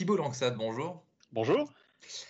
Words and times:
Thibault 0.00 0.16
Langsade, 0.16 0.56
bonjour. 0.56 1.04
Bonjour. 1.30 1.70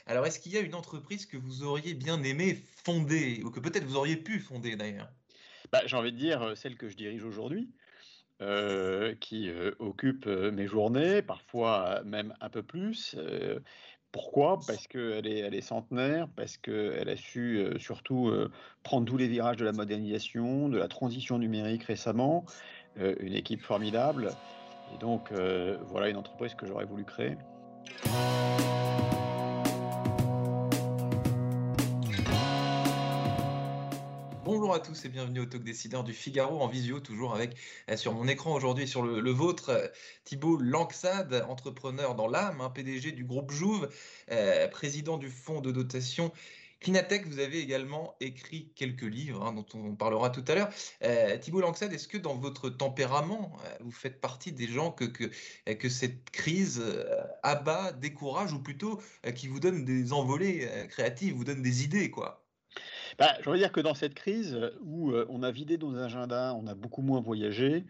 Alors, 0.06 0.26
est-ce 0.26 0.40
qu'il 0.40 0.50
y 0.50 0.56
a 0.56 0.60
une 0.60 0.74
entreprise 0.74 1.24
que 1.24 1.36
vous 1.36 1.62
auriez 1.62 1.94
bien 1.94 2.20
aimé 2.24 2.58
fonder, 2.84 3.44
ou 3.44 3.52
que 3.52 3.60
peut-être 3.60 3.84
vous 3.84 3.94
auriez 3.94 4.16
pu 4.16 4.40
fonder 4.40 4.74
d'ailleurs? 4.74 5.08
Bah, 5.70 5.80
J'ai 5.86 5.96
envie 5.96 6.10
de 6.10 6.16
dire 6.16 6.42
euh, 6.42 6.54
celle 6.56 6.76
que 6.76 6.88
je 6.88 6.96
dirige 6.96 7.22
aujourd'hui, 7.22 7.70
euh, 8.42 9.14
qui 9.20 9.48
euh, 9.48 9.70
occupe 9.78 10.26
mes 10.26 10.66
journées, 10.66 11.22
parfois 11.22 12.02
même 12.04 12.34
un 12.40 12.48
peu 12.48 12.64
plus. 12.64 13.14
pourquoi? 14.10 14.58
Parce 14.66 14.88
qu'elle 14.88 15.28
est, 15.28 15.38
elle 15.38 15.54
est 15.54 15.60
centenaire, 15.60 16.26
parce 16.34 16.56
qu'elle 16.56 17.08
a 17.08 17.16
su 17.16 17.64
surtout 17.78 18.32
prendre 18.82 19.06
tous 19.06 19.16
les 19.16 19.28
virages 19.28 19.58
de 19.58 19.64
la 19.64 19.70
modernisation, 19.70 20.68
de 20.68 20.76
la 20.76 20.88
transition 20.88 21.38
numérique 21.38 21.84
récemment, 21.84 22.44
une 22.96 23.34
équipe 23.34 23.62
formidable. 23.62 24.32
Et 24.92 24.98
donc, 24.98 25.30
voilà 25.30 26.08
une 26.08 26.16
entreprise 26.16 26.56
que 26.56 26.66
j'aurais 26.66 26.84
voulu 26.84 27.04
créer. 27.04 27.36
Bonjour 34.52 34.74
à 34.74 34.80
tous 34.80 35.04
et 35.04 35.08
bienvenue 35.08 35.40
au 35.40 35.46
Talk 35.46 35.62
Décideur 35.62 36.04
du 36.04 36.12
Figaro 36.12 36.60
en 36.60 36.66
visio, 36.66 37.00
toujours 37.00 37.34
avec 37.34 37.56
euh, 37.88 37.96
sur 37.96 38.12
mon 38.12 38.26
écran 38.26 38.52
aujourd'hui 38.52 38.88
sur 38.88 39.02
le, 39.02 39.30
vôtre 39.30 39.70
euh, 39.70 39.86
Thibault 40.24 40.56
Lanxade, 40.56 41.44
entrepreneur 41.48 42.14
dans 42.14 42.26
l'âme, 42.26 42.60
hein, 42.60 42.70
PDG 42.70 43.12
du 43.12 43.24
groupe 43.24 43.52
Jouve, 43.52 43.88
euh, 44.30 44.66
président 44.68 45.18
du 45.18 45.28
fonds 45.28 45.60
de 45.60 45.70
dotation 45.70 46.32
Clinatech, 46.80 47.26
vous 47.26 47.38
avez 47.38 47.60
également 47.60 48.14
écrit 48.20 48.72
quelques 48.74 49.02
livres 49.02 49.44
hein, 49.44 49.52
dont 49.52 49.66
on 49.74 49.94
parlera 49.94 50.30
tout 50.30 50.44
à 50.48 50.54
l'heure. 50.54 50.70
Thibault 51.40 51.60
Lanxade, 51.60 51.92
est-ce 51.92 52.08
que 52.08 52.18
dans 52.18 52.36
votre 52.36 52.70
tempérament, 52.70 53.56
vous 53.80 53.90
faites 53.90 54.20
partie 54.20 54.52
des 54.52 54.66
gens 54.66 54.90
que, 54.90 55.04
que, 55.04 55.30
que 55.72 55.88
cette 55.88 56.30
crise 56.30 56.82
abat, 57.42 57.92
décourage 57.92 58.52
ou 58.52 58.62
plutôt 58.62 59.00
qui 59.34 59.48
vous 59.48 59.60
donne 59.60 59.84
des 59.84 60.12
envolées 60.12 60.68
créatives, 60.88 61.34
vous 61.34 61.44
donne 61.44 61.62
des 61.62 61.84
idées 61.84 62.10
quoi? 62.10 62.44
Bah, 63.18 63.34
je 63.42 63.50
veux 63.50 63.58
dire 63.58 63.72
que 63.72 63.80
dans 63.80 63.94
cette 63.94 64.14
crise 64.14 64.58
où 64.80 65.10
euh, 65.10 65.26
on 65.28 65.42
a 65.42 65.50
vidé 65.50 65.76
nos 65.76 65.96
agendas, 65.96 66.54
on 66.54 66.66
a 66.66 66.74
beaucoup 66.74 67.02
moins 67.02 67.20
voyagé, 67.20 67.84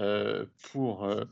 euh, 0.00 0.46
pour 0.70 1.04
euh, 1.04 1.24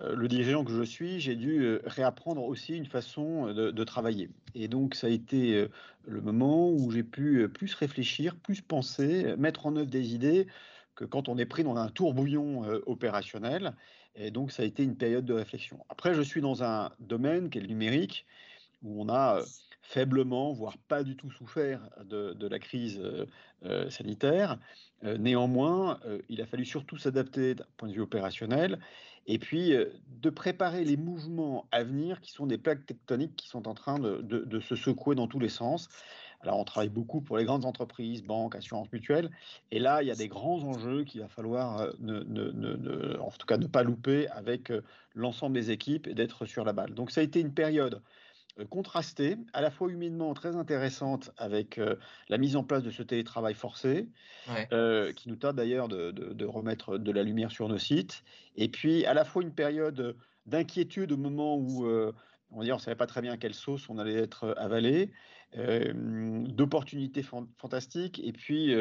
le 0.00 0.28
dirigeant 0.28 0.64
que 0.64 0.72
je 0.72 0.82
suis, 0.82 1.20
j'ai 1.20 1.34
dû 1.34 1.78
réapprendre 1.84 2.44
aussi 2.44 2.76
une 2.76 2.86
façon 2.86 3.52
de, 3.52 3.84
travailler. 3.84 4.30
Et 4.54 4.68
donc, 4.68 4.94
ça 4.94 5.08
a 5.08 5.10
été 5.10 5.66
le 6.06 6.20
moment 6.20 6.70
où 6.70 6.90
j'ai 6.90 7.02
pu 7.02 7.48
plus 7.48 7.74
réfléchir, 7.74 8.36
plus 8.36 8.60
penser, 8.60 9.34
mettre 9.36 9.66
en 9.66 9.74
œuvre 9.76 9.90
des 9.90 10.14
idées 10.14 10.46
que 10.94 11.04
quand 11.04 11.28
on 11.28 11.36
est 11.36 11.46
pris 11.46 11.64
dans 11.64 11.76
un 11.76 11.88
tourbouillon 11.88 12.62
opérationnel. 12.86 13.74
Et 14.14 14.30
donc, 14.30 14.52
ça 14.52 14.62
a 14.62 14.66
été 14.66 14.84
une 14.84 14.96
période 14.96 15.24
de 15.24 15.34
réflexion. 15.34 15.84
Après, 15.88 16.14
je 16.14 16.22
suis 16.22 16.40
dans 16.40 16.62
un 16.62 16.90
domaine 17.00 17.50
qui 17.50 17.58
est 17.58 17.60
le 17.60 17.68
numérique, 17.68 18.26
où 18.82 19.02
on 19.02 19.08
a 19.08 19.42
faiblement, 19.88 20.52
voire 20.52 20.76
pas 20.76 21.02
du 21.02 21.16
tout 21.16 21.30
souffert 21.30 21.80
de, 22.04 22.46
la 22.46 22.58
crise 22.58 23.00
euh, 23.02 23.24
euh, 23.64 23.88
sanitaire. 23.88 24.58
Euh, 25.04 25.16
néanmoins, 25.16 25.98
il 26.28 26.42
a 26.42 26.46
fallu 26.46 26.66
surtout 26.66 26.98
s'adapter 26.98 27.54
d'un 27.54 27.64
point 27.76 27.88
de 27.88 27.94
vue 27.94 28.02
opérationnel 28.02 28.78
et 29.28 29.38
puis 29.38 29.72
de 30.20 30.30
préparer 30.30 30.84
les 30.84 30.96
mouvements 30.96 31.66
à 31.70 31.84
venir 31.84 32.20
qui 32.20 32.32
sont 32.32 32.46
des 32.46 32.58
plaques 32.58 32.86
tectoniques 32.86 33.36
qui 33.36 33.46
sont 33.46 33.68
en 33.68 33.74
train 33.74 33.98
de, 33.98 34.60
se 34.60 34.74
secouer 34.74 35.14
dans 35.14 35.28
tous 35.28 35.38
les 35.38 35.50
sens. 35.50 35.88
Alors, 36.40 36.58
on 36.58 36.64
travaille 36.64 36.88
beaucoup 36.88 37.20
pour 37.20 37.36
les 37.36 37.44
grandes 37.44 37.64
entreprises, 37.64 38.22
banques, 38.22 38.54
assurances 38.54 38.90
mutuelles. 38.92 39.28
Et 39.70 39.78
là, 39.78 40.02
il 40.02 40.08
y 40.08 40.10
a 40.10 40.14
des 40.14 40.28
grands 40.28 40.62
enjeux 40.62 41.04
qu'il 41.04 41.20
va 41.20 41.28
falloir, 41.28 41.92
en 42.00 43.30
tout 43.30 43.46
cas, 43.46 43.58
ne 43.58 43.66
pas 43.66 43.82
louper 43.82 44.28
avec 44.28 44.72
l'ensemble 45.14 45.54
des 45.54 45.70
équipes 45.70 46.06
et 46.06 46.14
d'être 46.14 46.46
sur 46.46 46.64
la 46.64 46.72
balle. 46.72 46.94
Donc, 46.94 47.10
ça 47.10 47.20
a 47.20 47.24
été 47.24 47.40
une 47.40 47.52
période 47.52 48.00
contrastée, 48.64 49.36
à 49.52 49.60
la 49.60 49.70
fois 49.70 49.90
humainement 49.90 50.34
très 50.34 50.56
intéressante 50.56 51.30
avec 51.36 51.78
euh, 51.78 51.96
la 52.28 52.38
mise 52.38 52.56
en 52.56 52.64
place 52.64 52.82
de 52.82 52.90
ce 52.90 53.02
télétravail 53.02 53.54
forcé, 53.54 54.08
euh, 54.72 55.12
qui 55.12 55.28
nous 55.28 55.36
tarde 55.36 55.56
d'ailleurs 55.56 55.88
de, 55.88 56.44
remettre 56.44 56.98
de 56.98 57.12
la 57.12 57.22
lumière 57.22 57.50
sur 57.50 57.68
nos 57.68 57.78
sites, 57.78 58.24
et 58.56 58.68
puis 58.68 59.04
à 59.06 59.14
la 59.14 59.24
fois 59.24 59.42
une 59.42 59.52
période 59.52 60.16
d'inquiétude 60.46 61.12
au 61.12 61.16
moment 61.16 61.56
où 61.56 61.86
on 62.50 62.62
ne 62.62 62.78
savait 62.78 62.96
pas 62.96 63.06
très 63.06 63.20
bien 63.20 63.36
quelle 63.36 63.54
sauce 63.54 63.88
on 63.88 63.98
allait 63.98 64.14
être 64.14 64.54
avalé, 64.56 65.12
d'opportunités 65.54 67.22
fantastiques, 67.22 68.20
et 68.24 68.32
puis 68.32 68.74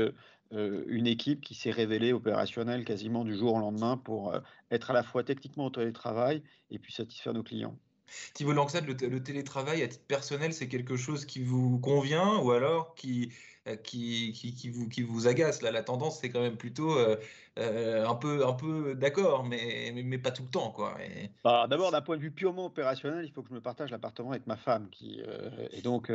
une 0.52 1.08
équipe 1.08 1.42
qui 1.42 1.56
s'est 1.56 1.72
révélée 1.72 2.14
opérationnelle 2.14 2.86
quasiment 2.86 3.26
du 3.26 3.36
jour 3.36 3.56
au 3.56 3.60
lendemain 3.60 3.98
pour 3.98 4.34
être 4.72 4.92
à 4.92 4.94
la 4.94 5.04
fois 5.04 5.24
techniquement 5.24 5.66
au 5.66 5.70
télétravail 5.70 6.42
et 6.72 6.80
puis 6.80 6.94
satisfaire 6.94 7.34
nos 7.34 7.44
clients. 7.44 7.78
Thibault 8.34 8.54
Langsade, 8.54 8.86
le, 8.88 9.24
télétravail 9.24 9.84
à 9.84 9.88
titre 9.88 10.06
personnel, 10.08 10.54
c'est 10.54 10.68
quelque 10.68 10.96
chose 10.96 11.26
qui 11.26 11.42
vous 11.42 11.80
convient 11.80 12.38
ou 12.38 12.52
alors 12.52 12.96
qui, 12.96 13.32
euh, 13.68 13.76
qui, 13.76 14.32
qui, 14.34 14.70
vous, 14.70 14.88
qui 14.88 15.02
vous 15.02 15.28
agace? 15.28 15.62
La 15.62 15.84
tendance, 15.84 16.20
c'est 16.20 16.30
quand 16.30 16.42
même 16.42 16.58
plutôt 16.58 16.98
euh, 16.98 17.18
euh, 17.60 18.08
un 18.08 18.16
peu, 18.16 18.46
un 18.46 18.54
peu 18.54 18.96
d'accord, 18.96 19.44
mais, 19.44 19.92
mais, 19.94 20.18
pas 20.18 20.32
tout 20.32 20.44
le 20.44 20.50
temps. 20.50 20.72
quoi. 20.72 20.98
Bah, 21.44 21.68
d'abord, 21.70 21.92
d'un 21.92 22.02
point 22.02 22.18
de 22.18 22.22
vue 22.22 22.32
purement 22.32 22.68
opérationnel, 22.68 23.26
il 23.26 23.32
faut 23.32 23.42
que 23.42 23.50
je 23.50 23.54
me 23.54 23.62
partage 23.62 23.92
l'appartement 23.92 24.32
avec 24.32 24.48
ma 24.48 24.58
femme. 24.58 24.90
Qui, 24.90 25.22
et 25.72 25.82
donc, 25.82 26.12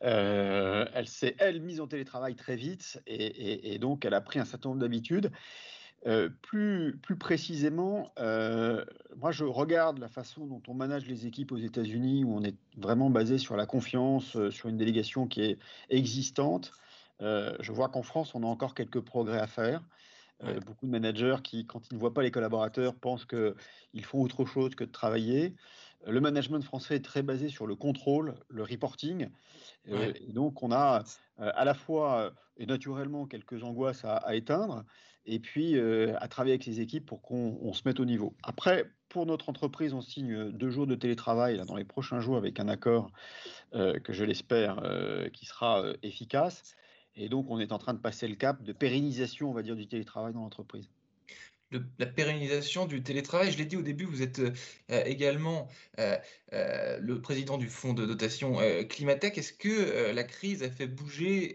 elle 0.00 1.08
s'est, 1.08 1.36
elle, 1.38 1.60
mise 1.60 1.80
en 1.80 1.86
télétravail 1.86 2.34
très 2.34 2.56
vite 2.56 3.02
et, 3.06 3.74
et 3.74 3.78
donc 3.78 4.04
elle 4.04 4.14
a 4.14 4.20
pris 4.20 4.38
un 4.38 4.44
certain 4.44 4.70
nombre 4.70 4.80
d'habitudes. 4.80 5.30
Euh, 6.06 6.28
plus, 6.42 6.98
plus 7.02 7.16
précisément, 7.16 8.12
euh, 8.18 8.84
moi 9.16 9.32
je 9.32 9.44
regarde 9.44 9.98
la 9.98 10.08
façon 10.08 10.44
dont 10.44 10.60
on 10.68 10.74
manage 10.74 11.06
les 11.06 11.26
équipes 11.26 11.50
aux 11.52 11.56
États-Unis, 11.56 12.24
où 12.24 12.36
on 12.36 12.42
est 12.42 12.56
vraiment 12.76 13.08
basé 13.08 13.38
sur 13.38 13.56
la 13.56 13.64
confiance, 13.64 14.36
euh, 14.36 14.50
sur 14.50 14.68
une 14.68 14.76
délégation 14.76 15.26
qui 15.26 15.42
est 15.42 15.58
existante. 15.88 16.72
je 17.20 17.72
vois 17.72 17.88
qu'en 17.88 18.02
France, 18.02 18.34
on 18.34 18.42
a 18.42 18.46
encore 18.46 18.74
quelques 18.74 19.00
progrès 19.00 19.38
à 19.38 19.46
faire. 19.46 19.82
beaucoup 20.66 20.86
de 20.86 20.90
managers 20.90 21.36
qui, 21.42 21.66
quand 21.66 21.90
ils 21.90 21.94
ne 21.94 21.98
voient 22.00 22.12
pas 22.12 22.22
les 22.22 22.30
collaborateurs, 22.30 22.94
pensent 22.94 23.24
qu'ils 23.24 24.04
font 24.04 24.20
autre 24.20 24.44
chose 24.44 24.74
que 24.74 24.84
de 24.84 24.90
travailler. 24.90 25.54
Le 26.06 26.20
management 26.20 26.62
français 26.62 26.96
est 26.96 27.04
très 27.04 27.22
basé 27.22 27.48
sur 27.48 27.66
le 27.66 27.76
contrôle, 27.76 28.34
le 28.48 28.62
reporting. 28.62 29.28
donc, 30.28 30.62
on 30.62 30.70
a 30.72 31.02
à 31.38 31.64
la 31.64 31.74
fois 31.74 32.32
et 32.56 32.66
naturellement 32.66 33.26
quelques 33.26 33.64
angoisses 33.64 34.04
à 34.04 34.34
éteindre, 34.34 34.84
et 35.26 35.38
puis 35.38 35.76
euh, 35.76 36.14
à 36.20 36.28
travailler 36.28 36.54
avec 36.54 36.66
les 36.66 36.80
équipes 36.80 37.06
pour 37.06 37.22
qu'on 37.22 37.72
se 37.72 37.82
mette 37.86 38.00
au 38.00 38.04
niveau. 38.04 38.34
Après, 38.42 38.90
pour 39.08 39.26
notre 39.26 39.48
entreprise, 39.48 39.94
on 39.94 40.00
signe 40.00 40.50
deux 40.52 40.70
jours 40.70 40.86
de 40.86 40.94
télétravail 40.94 41.56
là, 41.56 41.64
dans 41.64 41.76
les 41.76 41.84
prochains 41.84 42.20
jours 42.20 42.36
avec 42.36 42.60
un 42.60 42.68
accord 42.68 43.10
euh, 43.74 43.98
que 44.00 44.12
je 44.12 44.24
l'espère 44.24 44.80
euh, 44.82 45.28
qui 45.30 45.46
sera 45.46 45.84
efficace. 46.02 46.76
Et 47.16 47.28
donc, 47.28 47.46
on 47.48 47.60
est 47.60 47.72
en 47.72 47.78
train 47.78 47.94
de 47.94 48.00
passer 48.00 48.26
le 48.26 48.34
cap 48.34 48.62
de 48.62 48.72
pérennisation, 48.72 49.48
on 49.50 49.52
va 49.52 49.62
dire, 49.62 49.76
du 49.76 49.86
télétravail 49.86 50.32
dans 50.32 50.40
l'entreprise. 50.40 50.90
La 51.98 52.06
pérennisation 52.06 52.86
du 52.86 53.02
télétravail. 53.02 53.52
Je 53.52 53.58
l'ai 53.58 53.64
dit 53.64 53.76
au 53.76 53.82
début, 53.82 54.04
vous 54.04 54.22
êtes 54.22 54.40
également 54.88 55.68
le 55.98 57.14
président 57.20 57.58
du 57.58 57.68
fonds 57.68 57.94
de 57.94 58.06
dotation 58.06 58.58
Climatech. 58.88 59.38
Est-ce 59.38 59.52
que 59.52 60.12
la 60.12 60.24
crise 60.24 60.62
a 60.62 60.70
fait 60.70 60.86
bouger 60.86 61.54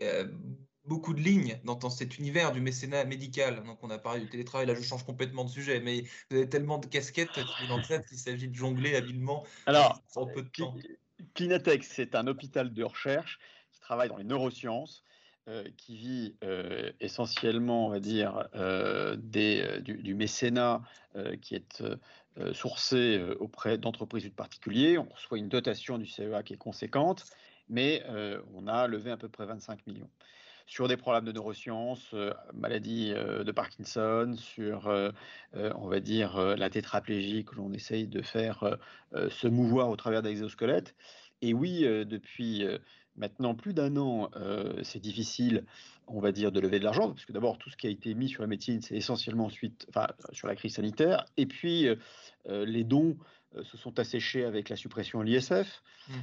beaucoup 0.89 1.13
de 1.13 1.21
lignes 1.21 1.59
dans, 1.63 1.89
cet 1.89 2.17
univers 2.17 2.51
du 2.51 2.59
mécénat 2.61 3.05
médical? 3.05 3.63
Donc, 3.63 3.79
on 3.83 3.89
a 3.89 3.97
parlé 3.97 4.21
du 4.21 4.29
télétravail. 4.29 4.67
Là, 4.67 4.73
je 4.73 4.81
change 4.81 5.05
complètement 5.05 5.45
de 5.45 5.49
sujet, 5.49 5.79
mais 5.79 6.03
vous 6.29 6.37
avez 6.37 6.49
tellement 6.49 6.79
de 6.79 6.87
casquettes 6.87 7.39
dans 7.69 7.81
tête 7.81 8.05
qu'il 8.07 8.17
s'agit 8.17 8.47
de 8.49 8.55
jongler 8.55 8.95
habilement 8.95 9.45
Alors, 9.65 10.01
en 10.15 10.25
peu 10.25 10.41
de 10.41 10.49
temps. 10.49 10.75
Clinatech, 11.35 11.83
c'est 11.83 12.15
un 12.15 12.27
hôpital 12.27 12.73
de 12.73 12.83
recherche 12.83 13.39
qui 13.71 13.79
travaille 13.79 14.09
dans 14.09 14.17
les 14.17 14.23
neurosciences. 14.23 15.03
Euh, 15.49 15.63
qui 15.77 15.95
vit 15.95 16.35
euh, 16.43 16.91
essentiellement, 16.99 17.87
on 17.87 17.89
va 17.89 17.99
dire, 17.99 18.47
euh, 18.53 19.15
du, 19.15 20.13
mécénat 20.13 20.81
qui 21.41 21.55
est 21.55 21.83
sourcé 22.53 23.19
auprès 23.39 23.79
d'entreprises 23.79 24.25
ou 24.25 24.29
de 24.29 24.33
particuliers. 24.35 24.99
On 24.99 25.09
reçoit 25.09 25.39
une 25.39 25.49
dotation 25.49 25.97
du 25.97 26.05
CEA 26.05 26.43
qui 26.43 26.53
est 26.53 26.57
conséquente, 26.57 27.25
mais 27.67 28.03
on 28.53 28.67
a 28.67 28.85
levé 28.87 29.09
à 29.09 29.17
peu 29.17 29.27
près 29.27 29.45
25 29.45 29.87
millions 29.87 30.09
sur 30.67 30.87
des 30.87 30.97
problèmes 30.97 31.25
de 31.25 31.31
neurosciences, 31.31 32.11
euh, 32.13 32.31
maladie 32.53 33.11
de 33.11 33.51
Parkinson, 33.51 34.35
sur, 34.37 34.87
on 35.53 35.87
va 35.87 35.99
dire, 35.99 36.37
la 36.37 36.69
tétraplégie 36.69 37.43
que 37.43 37.55
l'on 37.55 37.73
essaye 37.73 38.07
de 38.07 38.21
faire 38.21 38.77
se 39.13 39.47
mouvoir 39.47 39.89
au 39.89 39.95
travers 39.95 40.21
d'exosquelettes. 40.21 40.95
Et 41.41 41.53
oui, 41.53 41.81
depuis 42.05 42.67
maintenant 43.19 43.53
plus 43.53 43.73
d'un 43.73 43.95
an, 43.97 44.31
c'est 44.81 44.99
difficile, 44.99 45.65
on 46.07 46.19
va 46.19 46.31
dire, 46.31 46.51
de 46.51 46.59
lever 46.59 46.79
de 46.79 46.83
l'argent, 46.83 47.09
parce 47.09 47.25
que 47.25 47.33
d'abord, 47.33 47.57
tout 47.57 47.69
ce 47.69 47.77
qui 47.77 47.87
a 47.87 47.89
été 47.89 48.13
mis 48.15 48.29
sur 48.29 48.41
la 48.41 48.47
médecine, 48.47 48.81
c'est 48.81 48.95
essentiellement 48.95 49.45
ensuite, 49.45 49.85
enfin, 49.89 50.07
sur 50.31 50.47
la 50.47 50.55
crise 50.55 50.75
sanitaire, 50.75 51.25
et 51.37 51.45
puis 51.45 51.87
les 52.47 52.83
dons 52.83 53.17
euh, 53.55 53.63
se 53.63 53.77
sont 53.77 53.97
asséchés 53.97 54.45
avec 54.45 54.69
la 54.69 54.75
suppression 54.75 55.19
de 55.19 55.25
l'ISF, 55.25 55.81
mmh. 56.07 56.13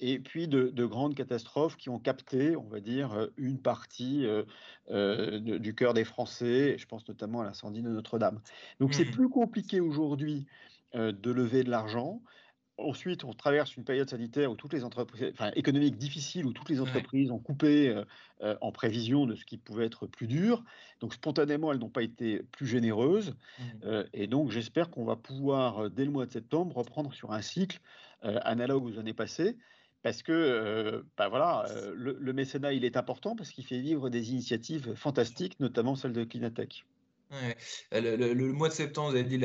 et 0.00 0.20
puis 0.24 0.48
de, 0.48 0.86
grandes 0.86 1.14
catastrophes 1.14 1.76
qui 1.76 1.90
ont 1.90 1.98
capté, 1.98 2.56
on 2.56 2.66
va 2.68 2.80
dire, 2.80 3.28
une 3.36 3.58
partie 3.58 4.26
du 4.88 5.74
cœur 5.74 5.94
des 5.94 6.04
Français, 6.04 6.76
je 6.78 6.86
pense 6.86 7.06
notamment 7.08 7.42
à 7.42 7.44
l'incendie 7.44 7.82
de 7.82 7.90
Notre-Dame. 7.90 8.40
Donc 8.80 8.94
c'est 8.94 9.04
mmh. 9.04 9.10
plus 9.10 9.28
compliqué 9.28 9.80
aujourd'hui 9.80 10.46
de 10.94 11.30
lever 11.30 11.62
de 11.62 11.70
l'argent. 11.70 12.22
Ensuite, 12.78 13.24
on 13.24 13.32
traverse 13.32 13.76
une 13.76 13.84
période 13.84 14.08
sanitaire 14.08 14.50
où 14.50 14.54
toutes 14.54 14.72
les 14.72 14.84
entreprises, 14.84 15.30
enfin 15.32 15.50
économique 15.54 15.96
difficile, 15.96 16.46
où 16.46 16.52
toutes 16.52 16.68
les 16.68 16.80
entreprises 16.80 17.30
ont 17.30 17.38
coupé 17.38 17.88
euh, 17.88 18.04
euh, 18.42 18.56
en 18.60 18.72
prévision 18.72 19.26
de 19.26 19.34
ce 19.34 19.44
qui 19.44 19.58
pouvait 19.58 19.86
être 19.86 20.06
plus 20.06 20.26
dur. 20.26 20.64
Donc 21.00 21.14
spontanément, 21.14 21.72
elles 21.72 21.78
n'ont 21.78 21.88
pas 21.88 22.02
été 22.02 22.42
plus 22.52 22.66
généreuses. 22.66 23.30
Mmh. 23.30 23.62
Euh, 23.84 24.04
et 24.12 24.26
donc 24.26 24.50
j'espère 24.50 24.90
qu'on 24.90 25.04
va 25.04 25.16
pouvoir, 25.16 25.90
dès 25.90 26.04
le 26.04 26.10
mois 26.10 26.26
de 26.26 26.32
septembre, 26.32 26.76
reprendre 26.76 27.12
sur 27.12 27.32
un 27.32 27.42
cycle 27.42 27.80
analogue 28.22 28.84
aux 28.84 28.98
années 28.98 29.12
passées. 29.12 29.56
Parce 30.02 30.22
que 30.22 31.04
bah 31.16 31.28
voilà, 31.28 31.66
le, 31.94 32.16
le, 32.20 32.32
mécénat, 32.32 32.72
il 32.72 32.84
est 32.84 32.96
important 32.96 33.34
parce 33.34 33.50
qu'il 33.50 33.64
fait 33.64 33.80
vivre 33.80 34.10
des 34.10 34.30
initiatives 34.30 34.94
fantastiques, 34.94 35.58
notamment 35.58 35.96
celle 35.96 36.12
de 36.12 36.22
Clinatech. 36.22 36.84
Ouais. 37.30 37.56
Le, 37.92 38.52
mois 38.52 38.68
de 38.68 38.74
septembre, 38.74 39.10
vous 39.10 39.16
avez 39.16 39.24
dit, 39.24 39.38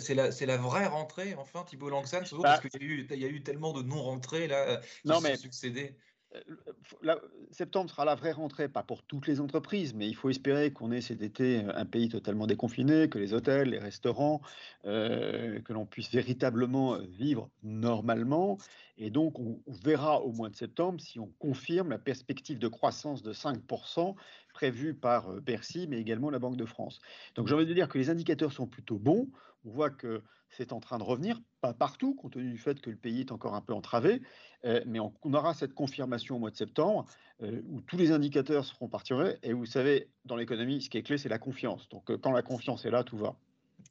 c'est 0.00 0.14
la, 0.14 0.28
la, 0.28 0.56
vraie 0.58 0.86
rentrée, 0.86 1.34
enfin, 1.38 1.64
Thibault 1.64 1.88
Langsan, 1.88 2.20
bah 2.32 2.38
parce 2.42 2.60
qu'il 2.60 2.82
y, 2.82 3.16
y, 3.16 3.24
a 3.24 3.28
eu 3.28 3.42
tellement 3.42 3.72
de 3.72 3.82
non-rentrées 3.82 4.46
là, 4.46 4.80
qui 5.02 5.08
non, 5.08 5.20
mais, 5.20 5.36
succédé. 5.36 5.96
Euh, 6.36 7.16
septembre 7.50 7.90
sera 7.90 8.04
la 8.04 8.14
vraie 8.14 8.32
rentrée, 8.32 8.68
pas 8.68 8.84
pour 8.84 9.02
toutes 9.02 9.26
les 9.26 9.40
entreprises, 9.40 9.94
mais 9.94 10.08
il 10.08 10.14
faut 10.14 10.30
espérer 10.30 10.72
qu'on 10.72 10.92
ait 10.92 11.00
cet 11.00 11.22
été 11.22 11.64
euh, 11.64 11.72
un 11.74 11.84
pays 11.84 12.08
totalement 12.08 12.46
déconfiné, 12.46 13.08
que 13.08 13.18
les 13.18 13.34
hôtels, 13.34 13.70
les 13.70 13.78
restaurants, 13.78 14.40
euh, 14.84 15.60
que 15.60 15.72
l'on 15.72 15.86
puisse 15.86 16.10
véritablement 16.10 16.98
vivre 16.98 17.50
normalement. 17.64 18.58
Et 18.96 19.10
donc, 19.10 19.40
on, 19.40 19.58
verra 19.66 20.20
au 20.20 20.30
mois 20.32 20.50
de 20.50 20.56
septembre 20.56 21.00
si 21.00 21.18
on 21.18 21.32
confirme 21.38 21.90
la 21.90 21.98
perspective 21.98 22.58
de 22.58 22.68
croissance 22.68 23.22
de 23.22 23.32
5% 23.32 24.14
prévue 24.52 24.94
par 24.94 25.32
Bercy, 25.40 25.86
mais 25.88 25.98
également 25.98 26.30
la 26.30 26.38
Banque 26.38 26.56
de 26.56 26.66
France. 26.66 27.00
Donc, 27.34 27.48
j'ai 27.48 27.54
envie 27.54 27.66
de 27.66 27.74
dire 27.74 27.88
que 27.88 27.98
les 27.98 28.10
indicateurs 28.10 28.52
sont 28.52 28.66
plutôt 28.66 28.98
bons. 28.98 29.28
On 29.64 29.70
voit 29.70 29.90
que 29.90 30.22
c'est 30.50 30.72
en 30.72 30.80
train 30.80 30.98
de 30.98 31.04
revenir, 31.04 31.40
pas 31.60 31.72
partout, 31.72 32.14
compte 32.14 32.32
tenu 32.32 32.50
du 32.50 32.58
fait 32.58 32.80
que 32.80 32.90
le 32.90 32.96
pays 32.96 33.20
est 33.20 33.32
encore 33.32 33.54
un 33.54 33.60
peu 33.60 33.72
entravé, 33.72 34.22
euh, 34.64 34.82
mais 34.86 34.98
on, 35.00 35.12
aura 35.32 35.54
cette 35.54 35.74
confirmation 35.74 36.36
au 36.36 36.38
mois 36.38 36.50
de 36.50 36.56
septembre 36.56 37.06
euh, 37.42 37.62
où 37.68 37.80
tous 37.80 37.96
les 37.96 38.10
indicateurs 38.10 38.64
seront 38.64 38.88
partirés. 38.88 39.38
Et 39.42 39.52
vous 39.52 39.66
savez, 39.66 40.08
dans 40.24 40.36
l'économie, 40.36 40.82
ce 40.82 40.90
qui 40.90 40.98
est 40.98 41.02
clé, 41.02 41.18
c'est 41.18 41.28
la 41.28 41.38
confiance. 41.38 41.88
Donc, 41.88 42.10
euh, 42.10 42.18
quand 42.18 42.32
la 42.32 42.42
confiance 42.42 42.84
est 42.84 42.90
là, 42.90 43.04
tout 43.04 43.16
va. 43.16 43.36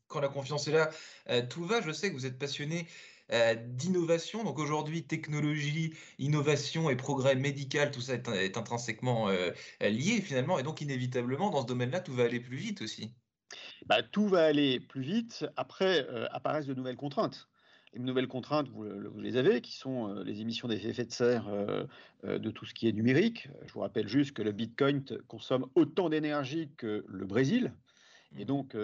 Quand 0.07 0.19
la 0.19 0.27
confiance 0.27 0.67
est 0.67 0.71
là, 0.71 0.89
tout 1.49 1.63
va. 1.65 1.81
Je 1.81 1.91
sais 1.91 2.09
que 2.09 2.15
vous 2.15 2.25
êtes 2.25 2.37
passionné 2.37 2.87
d'innovation. 3.75 4.43
Donc 4.43 4.57
aujourd'hui, 4.57 5.03
technologie, 5.03 5.93
innovation 6.17 6.89
et 6.89 6.95
progrès 6.95 7.35
médical, 7.35 7.91
tout 7.91 8.01
ça 8.01 8.15
est, 8.15 8.57
intrinsèquement 8.57 9.29
lié 9.81 10.21
finalement. 10.21 10.57
Et 10.57 10.63
donc 10.63 10.81
inévitablement, 10.81 11.51
dans 11.51 11.61
ce 11.61 11.67
domaine-là, 11.67 11.99
tout 11.99 12.13
va 12.13 12.23
aller 12.23 12.39
plus 12.39 12.57
vite 12.57 12.81
aussi. 12.81 13.11
Bah, 13.85 14.03
tout 14.03 14.27
va 14.27 14.45
aller 14.45 14.79
plus 14.79 15.01
vite. 15.01 15.45
Après 15.55 16.05
euh, 16.09 16.27
apparaissent 16.31 16.67
de 16.67 16.73
nouvelles 16.73 16.97
contraintes. 16.97 17.49
Les 17.93 17.99
nouvelles 17.99 18.27
contraintes, 18.27 18.69
vous, 18.69 18.83
les 19.19 19.35
avez, 19.35 19.61
qui 19.61 19.75
sont 19.75 20.09
euh, 20.09 20.23
les 20.23 20.41
émissions 20.41 20.67
des 20.67 20.87
effets 20.87 21.05
de 21.05 21.11
serre 21.11 21.47
euh, 21.47 21.85
de 22.23 22.51
tout 22.51 22.65
ce 22.65 22.73
qui 22.73 22.87
est 22.87 22.91
numérique. 22.91 23.49
Je 23.65 23.73
vous 23.73 23.79
rappelle 23.79 24.07
juste 24.07 24.33
que 24.33 24.43
le 24.43 24.51
Bitcoin 24.51 25.03
consomme 25.27 25.65
autant 25.73 26.09
d'énergie 26.09 26.69
que 26.77 27.03
le 27.07 27.25
Brésil. 27.25 27.73
Et 28.37 28.43
mmh. 28.43 28.47
donc, 28.47 28.77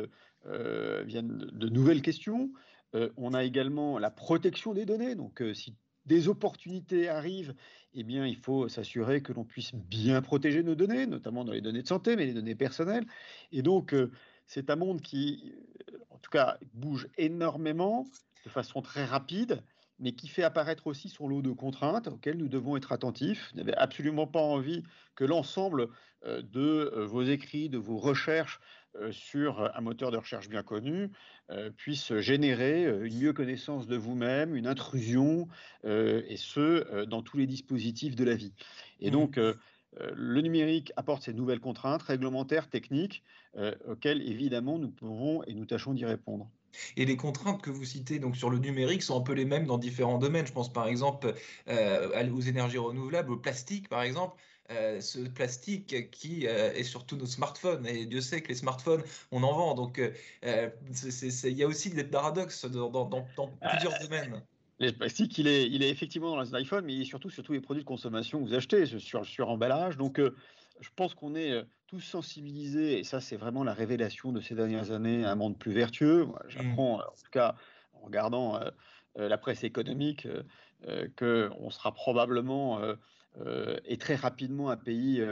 viennent 1.05 1.37
de 1.37 1.69
nouvelles 1.69 2.01
questions. 2.01 2.51
on 2.93 3.33
a 3.33 3.43
également 3.43 3.99
la 3.99 4.09
protection 4.09 4.73
des 4.73 4.85
données. 4.85 5.13
Donc, 5.13 5.43
si 5.53 5.75
des 6.05 6.27
opportunités 6.27 7.09
arrivent, 7.09 7.53
eh 7.93 8.03
bien, 8.03 8.25
il 8.25 8.37
faut 8.37 8.67
s'assurer 8.69 9.21
que 9.21 9.33
l'on 9.33 9.43
puisse 9.43 9.75
bien 9.75 10.21
protéger 10.23 10.63
nos 10.63 10.75
données, 10.75 11.05
notamment 11.05 11.45
dans 11.45 11.51
les 11.51 11.61
données 11.61 11.83
de 11.83 11.87
santé, 11.87 12.15
mais 12.15 12.25
les 12.25 12.33
données 12.33 12.55
personnelles. 12.55 13.05
Et 13.51 13.61
donc, 13.61 13.93
c'est 14.47 14.69
un 14.69 14.75
monde 14.75 15.01
qui, 15.01 15.53
euh, 15.91 15.97
en 16.09 16.17
tout 16.17 16.31
cas, 16.31 16.57
bouge 16.73 17.07
énormément, 17.17 18.05
de 18.45 18.49
façon 18.49 18.81
très 18.81 19.05
rapide, 19.05 19.61
mais 19.99 20.11
qui 20.11 20.27
fait 20.27 20.43
apparaître 20.43 20.87
aussi 20.87 21.09
son 21.09 21.27
lot 21.27 21.41
de 21.41 21.51
contraintes 21.51 22.07
auxquelles 22.07 22.37
nous 22.37 22.49
devons 22.49 22.75
être 22.75 22.91
attentifs. 22.91 23.51
Vous 23.51 23.57
n'avez 23.57 23.75
absolument 23.75 24.27
pas 24.27 24.41
envie 24.41 24.83
que 25.15 25.23
l'ensemble 25.23 25.87
euh, 26.25 26.41
de 26.41 26.91
euh, 26.93 27.05
vos 27.05 27.23
écrits, 27.23 27.69
de 27.69 27.77
vos 27.77 27.97
recherches 27.97 28.59
sur 29.11 29.69
un 29.75 29.81
moteur 29.81 30.09
de 30.09 30.15
recherche 30.15 30.47
bien 30.47 30.63
connu 30.63 31.11
puisse 31.75 32.15
générer 32.19 32.85
une 33.05 33.19
mieux 33.19 33.33
connaissance 33.33 33.87
de 33.87 33.97
vous-même, 33.97 34.55
une 34.55 34.67
intrusion, 34.67 35.49
et 35.83 36.37
ce, 36.37 37.03
dans 37.03 37.21
tous 37.21 37.35
les 37.35 37.45
dispositifs 37.45 38.15
de 38.15 38.23
la 38.23 38.35
vie. 38.35 38.53
Et 39.01 39.09
mmh. 39.09 39.11
donc, 39.11 39.39
le 39.99 40.41
numérique 40.41 40.91
apporte 40.95 41.23
ces 41.23 41.33
nouvelles 41.33 41.59
contraintes 41.59 42.03
réglementaires, 42.03 42.69
techniques, 42.69 43.23
euh, 43.57 43.73
auxquelles 43.87 44.21
évidemment 44.27 44.77
nous 44.77 44.89
pouvons 44.89 45.43
et 45.43 45.53
nous 45.53 45.65
tâchons 45.65 45.93
d'y 45.93 46.05
répondre. 46.05 46.49
Et 46.97 47.05
les 47.05 47.15
contraintes 47.15 47.61
que 47.61 47.69
vous 47.69 47.85
citez 47.85 48.19
donc 48.19 48.35
sur 48.35 48.49
le 48.49 48.57
numérique 48.57 49.01
sont 49.01 49.17
un 49.17 49.21
peu 49.21 49.31
les 49.31 49.45
mêmes 49.45 49.65
dans 49.65 49.77
différents 49.77 50.17
domaines. 50.17 50.45
Je 50.45 50.51
pense 50.51 50.71
par 50.71 50.87
exemple 50.87 51.33
euh, 51.69 52.29
aux 52.31 52.41
énergies 52.41 52.77
renouvelables, 52.77 53.31
au 53.31 53.37
plastique 53.37 53.87
par 53.87 54.01
exemple. 54.01 54.35
ce 54.69 55.19
plastique 55.29 56.09
qui 56.11 56.45
est 56.45 56.83
sur 56.83 57.05
tous 57.05 57.15
nos 57.15 57.27
smartphones. 57.27 57.85
Et 57.87 58.05
Dieu 58.05 58.19
sait 58.19 58.41
que 58.41 58.49
les 58.49 58.55
smartphones, 58.55 59.03
on 59.31 59.43
en 59.43 59.53
vend. 59.53 59.75
Donc, 59.75 60.01
il 60.43 61.53
y 61.53 61.63
a 61.63 61.67
aussi 61.67 61.91
des 61.91 62.03
paradoxes 62.03 62.65
dans 62.65 63.21
plusieurs 63.61 63.97
domaines. 64.01 64.41
Le 64.79 64.91
plastique, 64.91 65.37
il 65.37 65.47
est, 65.47 65.69
il 65.69 65.83
est 65.83 65.89
effectivement 65.89 66.35
dans 66.35 66.41
les 66.41 66.61
iPhones, 66.61 66.85
mais 66.85 66.93
il 66.93 67.01
est 67.01 67.05
surtout 67.05 67.29
sur 67.29 67.43
tous 67.43 67.53
les 67.53 67.61
produits 67.61 67.83
de 67.83 67.87
consommation 67.87 68.39
que 68.39 68.49
vous 68.49 68.53
achetez, 68.53 68.85
sur 68.85 69.19
le 69.19 69.25
suremballage. 69.25 69.95
Donc, 69.95 70.19
euh, 70.19 70.35
je 70.81 70.89
pense 70.95 71.15
qu'on 71.15 71.35
est 71.35 71.51
euh, 71.51 71.63
tous 71.87 72.01
sensibilisés, 72.01 72.99
et 72.99 73.03
ça, 73.05 73.21
c'est 73.21 73.37
vraiment 73.37 73.63
la 73.63 73.73
révélation 73.73 74.33
de 74.33 74.41
ces 74.41 74.53
dernières 74.53 74.91
années, 74.91 75.23
à 75.23 75.31
un 75.31 75.35
monde 75.35 75.57
plus 75.57 75.71
vertueux. 75.71 76.27
J'apprends, 76.49 76.97
mmh. 76.97 77.01
en 77.01 77.23
tout 77.23 77.31
cas, 77.31 77.55
en 77.93 78.05
regardant 78.05 78.59
euh, 78.59 78.69
la 79.15 79.37
presse 79.37 79.63
économique, 79.63 80.27
qu'on 81.17 81.69
sera 81.69 81.93
probablement 81.93 82.81
et 83.85 83.97
très 83.97 84.15
rapidement 84.15 84.69
un 84.69 84.75
pays 84.75 85.23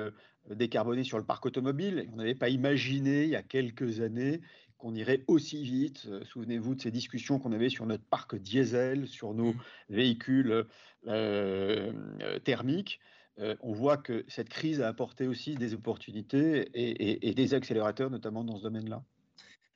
décarboné 0.49 1.03
sur 1.03 1.17
le 1.17 1.23
parc 1.23 1.45
automobile. 1.45 2.09
On 2.13 2.17
n'avait 2.17 2.35
pas 2.35 2.49
imaginé 2.49 3.23
il 3.23 3.29
y 3.29 3.35
a 3.35 3.43
quelques 3.43 4.01
années 4.01 4.41
qu'on 4.83 4.93
irait 4.95 5.23
aussi 5.27 5.63
vite. 5.63 6.07
Euh, 6.09 6.25
souvenez-vous 6.25 6.75
de 6.75 6.81
ces 6.81 6.91
discussions 6.91 7.39
qu'on 7.39 7.53
avait 7.53 7.69
sur 7.69 7.85
notre 7.85 8.03
parc 8.03 8.35
diesel, 8.35 9.07
sur 9.07 9.33
nos 9.33 9.53
mmh. 9.53 9.61
véhicules 9.89 10.51
euh, 10.51 10.63
euh, 11.07 12.39
thermiques. 12.39 12.99
on 13.37 13.71
voit 13.71 13.95
que 13.97 14.25
cette 14.27 14.49
crise 14.49 14.81
a 14.81 14.89
apporté 14.89 15.25
aussi 15.25 15.55
des 15.55 15.73
opportunités 15.73 16.69
et, 16.73 17.33
des 17.33 17.53
accélérateurs, 17.53 18.09
notamment 18.09 18.43
dans 18.43 18.57
ce 18.57 18.63
domaine-là. 18.63 19.03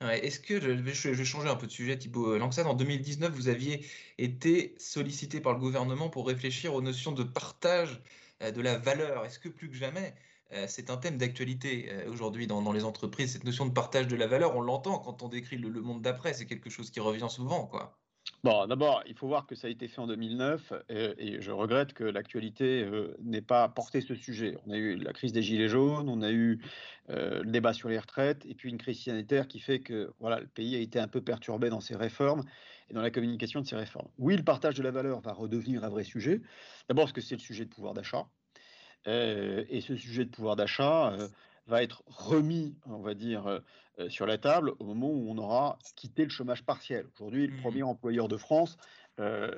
Est-ce 0.00 0.38
que 0.38 0.60
je 0.60 0.70
vais, 0.70 0.94
je 0.94 1.08
vais, 1.08 1.24
changer 1.24 1.48
un 1.48 1.56
peu 1.56 1.66
de 1.66 1.72
sujet, 1.72 1.98
Thibaut 1.98 2.38
Langsad 2.38 2.66
En 2.66 2.74
2019, 2.74 3.32
vous 3.32 3.48
aviez 3.48 3.84
été 4.16 4.76
sollicité 4.78 5.40
par 5.40 5.54
le 5.54 5.58
gouvernement 5.58 6.08
pour 6.08 6.28
réfléchir 6.28 6.72
aux 6.74 6.82
notions 6.82 7.10
de 7.10 7.24
partage 7.24 8.00
de 8.40 8.60
la 8.60 8.78
valeur. 8.78 9.24
Est-ce 9.24 9.40
que 9.40 9.48
plus 9.48 9.68
que 9.68 9.74
jamais, 9.74 10.14
c'est 10.66 10.90
un 10.90 10.96
thème 10.96 11.18
d'actualité 11.18 11.88
euh, 11.90 12.10
aujourd'hui 12.10 12.46
dans, 12.46 12.72
les 12.72 12.84
entreprises, 12.84 13.32
cette 13.32 13.44
notion 13.44 13.66
de 13.66 13.72
partage 13.72 14.08
de 14.08 14.16
la 14.16 14.26
valeur. 14.26 14.56
On 14.56 14.60
l'entend 14.60 14.98
quand 14.98 15.22
on 15.22 15.28
décrit 15.28 15.58
le, 15.58 15.68
monde 15.80 16.02
d'après, 16.02 16.32
c'est 16.32 16.46
quelque 16.46 16.70
chose 16.70 16.90
qui 16.90 17.00
revient 17.00 17.28
souvent. 17.28 17.66
Quoi. 17.66 17.98
Bon, 18.44 18.66
d'abord, 18.66 19.02
il 19.06 19.14
faut 19.14 19.26
voir 19.26 19.46
que 19.46 19.54
ça 19.54 19.66
a 19.66 19.70
été 19.70 19.88
fait 19.88 20.00
en 20.00 20.06
2009 20.06 20.72
et, 20.90 21.40
je 21.40 21.50
regrette 21.50 21.92
que 21.92 22.04
l'actualité 22.04 22.82
euh, 22.82 23.16
n'ait 23.22 23.42
pas 23.42 23.68
porté 23.68 24.00
ce 24.00 24.14
sujet. 24.14 24.56
On 24.66 24.70
a 24.70 24.76
eu 24.76 24.96
la 24.96 25.12
crise 25.12 25.32
des 25.32 25.42
Gilets 25.42 25.68
jaunes, 25.68 26.08
on 26.08 26.22
a 26.22 26.30
eu 26.30 26.60
le 27.08 27.44
débat 27.44 27.72
sur 27.72 27.88
les 27.88 27.98
retraites 27.98 28.44
et 28.44 28.54
puis 28.54 28.68
une 28.68 28.76
crise 28.76 29.02
sanitaire 29.02 29.48
qui 29.48 29.60
fait 29.60 29.80
que 29.80 30.12
voilà, 30.20 30.40
le 30.40 30.46
pays 30.46 30.76
a 30.76 30.78
été 30.78 30.98
un 30.98 31.08
peu 31.08 31.22
perturbé 31.22 31.70
dans 31.70 31.80
ses 31.80 31.96
réformes 31.96 32.44
et 32.90 32.94
dans 32.94 33.02
la 33.02 33.10
communication 33.10 33.60
de 33.60 33.66
ses 33.66 33.76
réformes. 33.76 34.08
Oui, 34.18 34.36
le 34.36 34.44
partage 34.44 34.74
de 34.74 34.82
la 34.82 34.90
valeur 34.90 35.20
va 35.20 35.32
redevenir 35.32 35.84
un 35.84 35.88
vrai 35.88 36.04
sujet. 36.04 36.40
D'abord 36.88 37.04
parce 37.04 37.12
que 37.12 37.20
c'est 37.20 37.34
le 37.34 37.40
sujet 37.40 37.64
de 37.64 37.70
pouvoir 37.70 37.94
d'achat. 37.94 38.26
Euh, 39.06 39.64
et 39.68 39.80
ce 39.80 39.96
sujet 39.96 40.24
de 40.24 40.30
pouvoir 40.30 40.56
d'achat 40.56 41.12
euh, 41.12 41.28
va 41.66 41.82
être 41.82 42.02
remis, 42.06 42.74
on 42.86 42.98
va 42.98 43.14
dire, 43.14 43.46
euh, 43.46 44.08
sur 44.08 44.26
la 44.26 44.38
table 44.38 44.72
au 44.78 44.84
moment 44.84 45.08
où 45.10 45.30
on 45.30 45.38
aura 45.38 45.78
quitté 45.96 46.24
le 46.24 46.30
chômage 46.30 46.64
partiel. 46.64 47.06
Aujourd'hui, 47.14 47.46
le 47.46 47.56
premier 47.56 47.82
mmh. 47.82 47.88
employeur 47.88 48.28
de 48.28 48.36
France, 48.36 48.76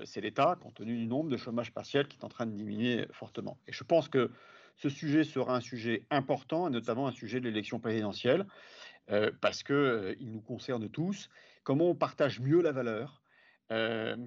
c'est 0.04 0.22
l'État, 0.22 0.56
compte 0.58 0.72
tenu 0.72 0.96
du 0.96 1.06
nombre 1.06 1.28
de 1.28 1.36
chômage 1.36 1.70
partiel 1.70 2.08
qui 2.08 2.16
est 2.16 2.24
en 2.24 2.30
train 2.30 2.46
de 2.46 2.52
diminuer 2.52 3.06
fortement. 3.12 3.58
Et 3.68 3.72
je 3.72 3.84
pense 3.84 4.08
que 4.08 4.30
ce 4.76 4.88
sujet 4.88 5.22
sera 5.22 5.54
un 5.54 5.60
sujet 5.60 6.06
important, 6.08 6.66
et 6.66 6.70
notamment 6.70 7.06
un 7.06 7.12
sujet 7.12 7.40
de 7.40 7.44
l'élection 7.44 7.78
présidentielle, 7.78 8.46
parce 9.42 9.62
qu'il 9.62 10.16
il 10.18 10.32
nous 10.32 10.40
concerne 10.40 10.88
tous. 10.88 11.28
Comment 11.62 11.90
on 11.90 11.94
partage 11.94 12.40
mieux 12.40 12.62
la 12.62 12.72
valeur 12.72 13.20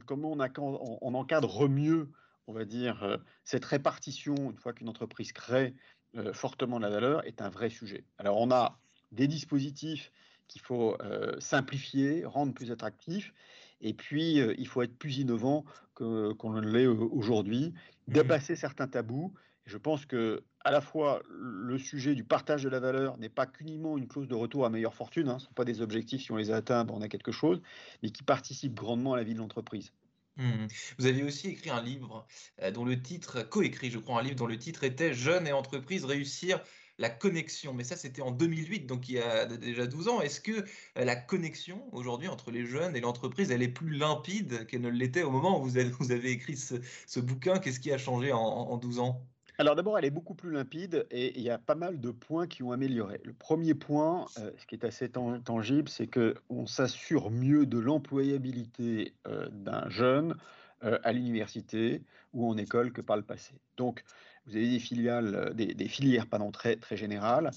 Comment 0.06 0.34
on, 0.34 0.98
on 1.02 1.14
encadre 1.16 1.68
mieux 1.68 2.12
on 2.48 2.54
va 2.54 2.66
dire, 2.66 3.20
cette 3.44 3.66
répartition, 3.66 4.36
une 4.52 4.58
fois 4.58 4.74
qu'une 4.74 4.90
entreprise 4.90 5.32
crée 5.32 5.74
euh, 6.16 6.34
fortement 6.34 6.78
de 6.78 6.84
la 6.84 6.90
valeur, 6.90 7.26
est 7.26 7.42
un 7.42 7.50
vrai 7.50 7.70
sujet. 7.70 8.04
Alors, 8.18 8.40
on 8.40 8.52
a 8.52 8.78
des 9.12 9.28
dispositifs 9.28 10.12
qu'il 10.48 10.62
faut 10.62 10.96
euh, 11.02 11.40
simplifier, 11.40 12.26
rendre 12.26 12.54
plus 12.54 12.72
attractifs, 12.72 13.34
et 13.82 13.94
puis 13.94 14.38
il 14.38 14.68
faut 14.68 14.82
être 14.82 14.98
plus 14.98 15.18
innovant 15.18 15.66
qu'on 15.96 16.54
ne 16.54 16.62
l'est 16.62 16.88
aujourd'hui, 16.88 17.70
mmh 17.70 18.14
dépasser 18.14 18.56
certains 18.56 18.88
tabous. 18.88 19.34
Je 19.66 19.78
pense 19.78 20.06
que 20.06 20.44
à 20.66 20.72
la 20.72 20.82
fois 20.82 21.22
le 21.30 21.78
sujet 21.78 22.16
du 22.16 22.24
partage 22.24 22.64
de 22.64 22.70
la 22.70 22.80
valeur 22.80 23.18
n'est 23.18 23.30
pas 23.30 23.46
qu'uniquement 23.46 23.98
une 23.98 24.08
clause 24.08 24.28
de 24.28 24.36
retour 24.36 24.66
à 24.66 24.70
meilleure 24.70 24.94
fortune, 24.94 25.30
hein, 25.30 25.40
ce 25.40 25.46
ne 25.46 25.48
sont 25.48 25.54
pas 25.54 25.66
des 25.66 25.82
objectifs, 25.82 26.24
si 26.24 26.32
on 26.32 26.36
les 26.36 26.52
atteint, 26.52 26.86
ben, 26.86 26.94
on 26.96 27.02
a 27.02 27.08
quelque 27.08 27.32
chose, 27.32 27.62
mais 28.02 28.10
qui 28.10 28.24
participe 28.24 28.74
grandement 28.74 29.14
à 29.14 29.18
la 29.18 29.24
vie 29.24 29.34
de 29.34 29.40
l'entreprise. 29.40 29.94
Mmh. 30.38 30.68
Vous 30.98 31.06
aviez 31.06 31.24
aussi 31.24 31.50
écrit 31.50 31.70
un 31.70 31.82
livre 31.82 32.26
dont 32.74 32.86
le 32.86 33.02
titre, 33.02 33.44
coécrit, 33.44 33.92
je 33.92 34.00
crois, 34.00 34.20
un 34.20 34.24
livre 34.24 34.36
dont 34.36 34.48
le 34.48 34.58
titre 34.58 34.84
était 34.84 35.14
Jeunes 35.14 35.48
et 35.48 35.52
entreprises 35.52 36.06
réussir 36.06 36.60
la 36.98 37.10
connexion. 37.10 37.74
Mais 37.74 37.84
ça, 37.84 37.96
c'était 37.96 38.22
en 38.22 38.32
2008, 38.32 38.86
donc 38.88 39.10
il 39.10 39.16
y 39.16 39.20
a 39.20 39.46
déjà 39.46 39.88
12 39.88 40.08
ans. 40.08 40.22
Est-ce 40.22 40.42
que 40.42 40.66
la 40.96 41.16
connexion 41.16 41.88
aujourd'hui 41.94 42.28
entre 42.28 42.52
les 42.52 42.66
jeunes 42.66 42.96
et 42.96 43.02
l'entreprise, 43.02 43.52
elle 43.52 43.64
est 43.64 43.68
plus 43.68 43.92
limpide 43.96 44.66
qu'elle 44.68 44.82
ne 44.82 44.90
l'était 44.90 45.24
au 45.24 45.32
moment 45.32 45.60
où 45.60 45.64
vous 45.64 45.78
avez, 45.78 45.90
vous 46.00 46.12
avez 46.12 46.32
écrit 46.32 46.58
ce, 46.58 47.20
bouquin? 47.20 47.60
Qu'est-ce 47.60 47.80
qui 47.80 47.92
a 47.92 47.98
changé 47.98 48.32
en, 48.32 48.40
en 48.40 48.78
12 48.78 49.00
ans? 49.00 49.28
Alors 49.60 49.76
d'abord, 49.76 50.00
elle 50.00 50.06
est 50.06 50.12
beaucoup 50.12 50.34
plus 50.34 50.52
limpide 50.52 51.06
et 51.12 51.38
il 51.38 51.44
y 51.44 51.50
a 51.50 51.60
pas 51.60 51.76
mal 51.76 52.00
de 52.00 52.10
points 52.10 52.48
qui 52.48 52.64
ont 52.64 52.72
amélioré. 52.72 53.22
Le 53.24 53.34
premier 53.34 53.76
point, 53.76 54.26
euh, 54.40 54.52
ce 54.58 54.66
qui 54.66 54.76
est 54.76 54.84
assez 54.84 55.10
tangible, 55.10 55.90
c'est 55.90 56.08
qu'on 56.08 56.66
s'assure 56.66 57.30
mieux 57.30 57.66
de 57.66 57.78
l'employabilité 57.78 59.14
euh, 59.28 59.48
d'un 59.52 59.88
jeune 59.90 60.36
euh, 60.84 60.98
à 61.04 61.14
l'université 61.14 62.02
ou 62.34 62.50
en 62.50 62.58
école 62.58 62.92
que 62.92 63.02
par 63.02 63.16
le 63.16 63.22
passé. 63.22 63.54
Donc, 63.78 64.04
vous 64.48 64.56
avez 64.56 64.68
des 64.68 64.80
filiales, 64.80 65.54
des, 65.54 65.88
filières 65.88 66.28
pardon, 66.28 66.52
très, 66.52 66.78
générales 66.92 67.52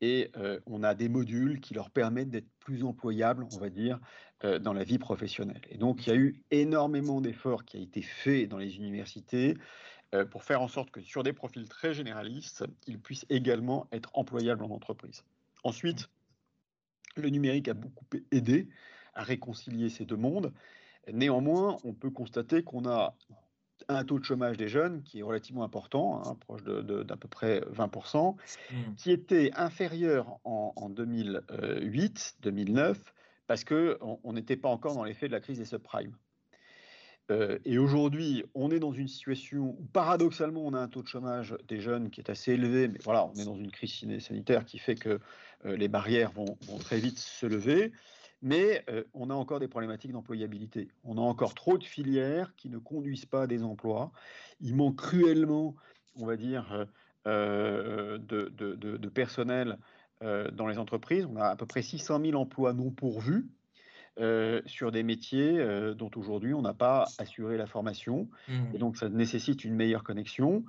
et 0.00 0.32
on 0.64 0.82
a 0.82 0.94
des 0.94 1.10
modules 1.10 1.60
qui 1.60 1.74
leur 1.74 1.90
permettent 1.90 2.30
d'être 2.30 2.48
plus 2.58 2.84
employables, 2.84 3.44
on 3.52 3.58
va 3.58 3.68
dire, 3.68 4.00
dans 4.62 4.72
la 4.72 4.82
vie 4.82 4.96
professionnelle. 4.96 5.60
Et 5.68 5.76
donc, 5.76 6.06
il 6.06 6.08
y 6.08 6.12
a 6.14 6.16
eu 6.16 6.40
énormément 6.50 7.20
d'efforts 7.20 7.66
qui 7.66 7.76
ont 7.76 7.82
été 7.82 8.00
faits 8.00 8.48
dans 8.48 8.56
les 8.56 8.78
universités 8.78 9.58
pour 10.30 10.42
faire 10.42 10.60
en 10.60 10.68
sorte 10.68 10.90
que 10.90 11.00
sur 11.00 11.22
des 11.22 11.32
profils 11.32 11.68
très 11.68 11.94
généralistes, 11.94 12.64
ils 12.86 12.98
puissent 12.98 13.26
également 13.30 13.86
être 13.92 14.10
employables 14.14 14.64
en 14.64 14.70
entreprise. 14.70 15.24
Ensuite, 15.62 16.08
le 17.16 17.28
numérique 17.28 17.68
a 17.68 17.74
beaucoup 17.74 18.06
aidé 18.30 18.68
à 19.14 19.22
réconcilier 19.22 19.88
ces 19.88 20.04
deux 20.04 20.16
mondes. 20.16 20.52
Néanmoins, 21.12 21.78
on 21.84 21.92
peut 21.92 22.10
constater 22.10 22.62
qu'on 22.62 22.88
a 22.88 23.14
un 23.88 24.04
taux 24.04 24.18
de 24.18 24.24
chômage 24.24 24.56
des 24.56 24.68
jeunes 24.68 25.02
qui 25.02 25.20
est 25.20 25.22
relativement 25.22 25.64
important, 25.64 26.22
hein, 26.24 26.36
proche 26.40 26.62
d'à 26.62 27.16
peu 27.16 27.28
près 27.28 27.60
20%, 27.60 28.36
mmh. 28.36 28.94
qui 28.96 29.10
était 29.10 29.50
inférieur 29.54 30.38
en, 30.44 30.90
2008-2009 30.90 32.96
parce 33.46 33.64
qu'on 33.64 34.32
n'était 34.32 34.56
pas 34.56 34.68
encore 34.68 34.94
dans 34.94 35.04
l'effet 35.04 35.26
de 35.26 35.32
la 35.32 35.40
crise 35.40 35.58
des 35.58 35.64
subprimes. 35.64 36.14
Et 37.64 37.78
aujourd'hui, 37.78 38.44
on 38.54 38.70
est 38.70 38.80
dans 38.80 38.92
une 38.92 39.06
situation 39.06 39.76
où 39.78 39.86
paradoxalement, 39.92 40.62
on 40.66 40.74
a 40.74 40.80
un 40.80 40.88
taux 40.88 41.02
de 41.02 41.06
chômage 41.06 41.56
des 41.68 41.80
jeunes 41.80 42.10
qui 42.10 42.20
est 42.20 42.30
assez 42.30 42.52
élevé, 42.52 42.88
mais 42.88 42.98
voilà, 43.04 43.26
on 43.26 43.34
est 43.34 43.44
dans 43.44 43.56
une 43.56 43.70
crise 43.70 43.92
sanitaire 44.20 44.64
qui 44.64 44.78
fait 44.78 44.96
que 44.96 45.20
les 45.64 45.88
barrières 45.88 46.32
vont, 46.32 46.56
très 46.80 46.98
vite 46.98 47.18
se 47.18 47.46
lever. 47.46 47.92
Mais 48.42 48.84
on 49.14 49.30
a 49.30 49.34
encore 49.34 49.60
des 49.60 49.68
problématiques 49.68 50.12
d'employabilité. 50.12 50.88
On 51.04 51.18
a 51.18 51.20
encore 51.20 51.54
trop 51.54 51.78
de 51.78 51.84
filières 51.84 52.54
qui 52.56 52.68
ne 52.68 52.78
conduisent 52.78 53.26
pas 53.26 53.42
à 53.42 53.46
des 53.46 53.62
emplois. 53.62 54.10
Il 54.60 54.74
manque 54.74 54.96
cruellement, 54.96 55.76
on 56.16 56.26
va 56.26 56.36
dire, 56.36 56.86
de, 57.26 59.08
personnel 59.08 59.78
dans 60.20 60.66
les 60.66 60.78
entreprises. 60.78 61.26
On 61.26 61.36
a 61.36 61.46
à 61.46 61.56
peu 61.56 61.66
près 61.66 61.82
600 61.82 62.20
000 62.24 62.40
emplois 62.40 62.72
non 62.72 62.90
pourvus 62.90 63.46
euh, 64.20 64.60
sur 64.66 64.92
des 64.92 65.02
métiers 65.02 65.58
euh, 65.58 65.94
dont 65.94 66.10
aujourd'hui 66.16 66.54
on 66.54 66.62
n'a 66.62 66.74
pas 66.74 67.06
assuré 67.18 67.56
la 67.56 67.66
formation. 67.66 68.28
Et 68.48 68.52
mmh. 68.52 68.78
donc 68.78 68.96
ça 68.96 69.08
nécessite 69.08 69.64
une 69.64 69.74
meilleure 69.74 70.04
connexion. 70.04 70.64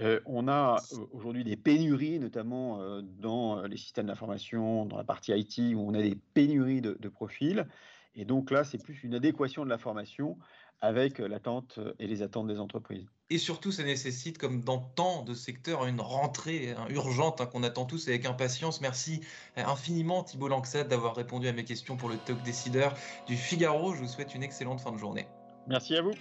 Euh, 0.00 0.20
on 0.26 0.48
a 0.48 0.76
aujourd'hui 1.12 1.44
des 1.44 1.56
pénuries, 1.56 2.18
notamment 2.18 2.80
dans 3.20 3.62
les 3.62 3.76
systèmes 3.76 4.06
d'information, 4.06 4.86
dans 4.86 4.96
la 4.96 5.04
partie 5.04 5.32
IT, 5.32 5.74
où 5.76 5.80
on 5.80 5.94
a 5.94 6.02
des 6.02 6.16
pénuries 6.34 6.80
de, 6.80 6.96
de 6.98 7.08
profils. 7.08 7.66
Et 8.14 8.24
donc 8.24 8.50
là, 8.50 8.64
c'est 8.64 8.82
plus 8.82 9.02
une 9.02 9.14
adéquation 9.14 9.64
de 9.64 9.70
la 9.70 9.78
formation 9.78 10.38
avec 10.80 11.18
l'attente 11.18 11.78
et 11.98 12.06
les 12.06 12.22
attentes 12.22 12.46
des 12.46 12.60
entreprises. 12.60 13.06
Et 13.30 13.38
surtout, 13.38 13.72
ça 13.72 13.82
nécessite, 13.84 14.36
comme 14.36 14.62
dans 14.62 14.78
tant 14.78 15.22
de 15.22 15.32
secteurs, 15.32 15.86
une 15.86 16.00
rentrée 16.00 16.72
hein, 16.72 16.86
urgente 16.90 17.40
hein, 17.40 17.46
qu'on 17.46 17.62
attend 17.62 17.86
tous 17.86 18.08
avec 18.08 18.26
impatience. 18.26 18.80
Merci 18.82 19.22
euh, 19.56 19.64
infiniment 19.64 20.22
Thibault 20.22 20.48
Lanxade 20.48 20.88
d'avoir 20.88 21.16
répondu 21.16 21.48
à 21.48 21.52
mes 21.52 21.64
questions 21.64 21.96
pour 21.96 22.10
le 22.10 22.16
Talk 22.16 22.42
Décideur 22.42 22.94
du 23.26 23.36
Figaro. 23.36 23.94
Je 23.94 24.00
vous 24.00 24.08
souhaite 24.08 24.34
une 24.34 24.42
excellente 24.42 24.80
fin 24.80 24.92
de 24.92 24.98
journée. 24.98 25.26
Merci 25.66 25.96
à 25.96 26.02
vous. 26.02 26.12